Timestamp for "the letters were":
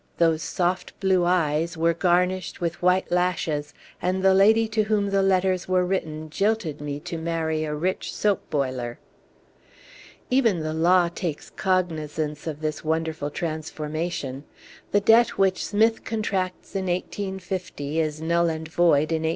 5.11-5.85